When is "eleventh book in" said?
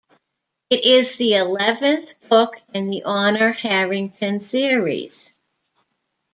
1.35-2.89